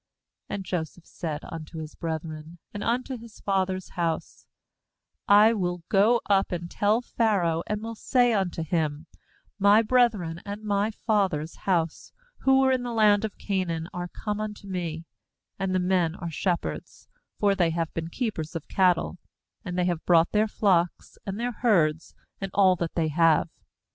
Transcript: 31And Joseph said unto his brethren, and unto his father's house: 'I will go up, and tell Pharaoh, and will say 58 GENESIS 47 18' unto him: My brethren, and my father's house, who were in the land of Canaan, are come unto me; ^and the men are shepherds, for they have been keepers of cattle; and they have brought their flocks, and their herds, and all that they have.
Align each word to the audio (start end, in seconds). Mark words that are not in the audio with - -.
31And 0.49 0.63
Joseph 0.63 1.05
said 1.05 1.41
unto 1.43 1.77
his 1.77 1.93
brethren, 1.93 2.57
and 2.73 2.83
unto 2.83 3.19
his 3.19 3.39
father's 3.39 3.89
house: 3.89 4.47
'I 5.27 5.53
will 5.53 5.83
go 5.89 6.19
up, 6.27 6.51
and 6.51 6.71
tell 6.71 7.01
Pharaoh, 7.01 7.61
and 7.67 7.83
will 7.83 7.93
say 7.93 8.31
58 8.33 8.33
GENESIS 8.33 8.55
47 8.71 8.79
18' 8.79 8.95
unto 8.95 8.97
him: 8.97 9.07
My 9.59 9.81
brethren, 9.83 10.41
and 10.43 10.63
my 10.63 10.89
father's 10.89 11.55
house, 11.69 12.13
who 12.39 12.59
were 12.61 12.71
in 12.71 12.81
the 12.81 12.93
land 12.95 13.23
of 13.23 13.37
Canaan, 13.37 13.87
are 13.93 14.07
come 14.07 14.41
unto 14.41 14.65
me; 14.67 15.05
^and 15.59 15.71
the 15.71 15.77
men 15.77 16.15
are 16.15 16.31
shepherds, 16.31 17.07
for 17.37 17.53
they 17.53 17.69
have 17.69 17.93
been 17.93 18.07
keepers 18.07 18.55
of 18.55 18.67
cattle; 18.67 19.19
and 19.63 19.77
they 19.77 19.85
have 19.85 20.03
brought 20.07 20.31
their 20.31 20.47
flocks, 20.47 21.19
and 21.27 21.39
their 21.39 21.51
herds, 21.51 22.15
and 22.39 22.49
all 22.55 22.75
that 22.77 22.95
they 22.95 23.09
have. 23.09 23.49